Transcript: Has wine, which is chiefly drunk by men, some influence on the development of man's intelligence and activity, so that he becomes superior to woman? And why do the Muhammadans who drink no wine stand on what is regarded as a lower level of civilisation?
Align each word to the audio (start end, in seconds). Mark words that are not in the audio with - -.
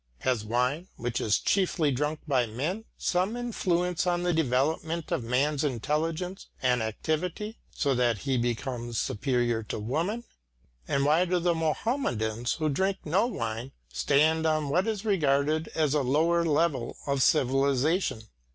Has 0.21 0.43
wine, 0.43 0.87
which 0.95 1.21
is 1.21 1.37
chiefly 1.37 1.91
drunk 1.91 2.21
by 2.27 2.47
men, 2.47 2.85
some 2.97 3.37
influence 3.37 4.07
on 4.07 4.23
the 4.23 4.33
development 4.33 5.11
of 5.11 5.23
man's 5.23 5.63
intelligence 5.63 6.47
and 6.59 6.81
activity, 6.81 7.59
so 7.69 7.93
that 7.93 8.17
he 8.17 8.35
becomes 8.35 8.97
superior 8.97 9.61
to 9.61 9.77
woman? 9.77 10.23
And 10.87 11.05
why 11.05 11.25
do 11.25 11.37
the 11.37 11.53
Muhammadans 11.53 12.53
who 12.53 12.67
drink 12.67 12.97
no 13.05 13.27
wine 13.27 13.73
stand 13.93 14.47
on 14.47 14.69
what 14.69 14.87
is 14.87 15.05
regarded 15.05 15.67
as 15.75 15.93
a 15.93 16.01
lower 16.01 16.43
level 16.43 16.97
of 17.05 17.21
civilisation? 17.21 18.23